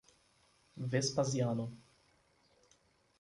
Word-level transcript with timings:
Vespasiano 0.93 1.69